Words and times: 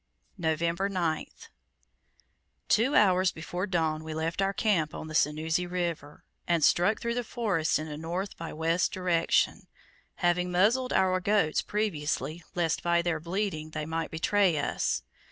November 0.39 0.89
9th. 0.89 1.49
Two 2.67 2.95
hours 2.95 3.31
before 3.31 3.67
dawn 3.67 4.03
we 4.03 4.15
left 4.15 4.41
our 4.41 4.51
camp 4.51 4.95
on 4.95 5.05
the 5.07 5.13
Sunuzzi 5.13 5.67
River, 5.67 6.23
and 6.47 6.63
struck 6.63 6.99
through 6.99 7.13
the 7.13 7.23
forest 7.23 7.77
in 7.77 7.87
a 7.87 7.97
north 7.97 8.35
by 8.35 8.51
west 8.51 8.91
direction, 8.91 9.67
having 10.15 10.51
muzzled 10.51 10.91
our 10.91 11.19
goats 11.19 11.61
previously, 11.61 12.41
lest, 12.55 12.81
by 12.81 13.03
their 13.03 13.19
bleating, 13.19 13.69
they 13.69 13.85
might 13.85 14.09
betray 14.09 14.57
us. 14.57 15.03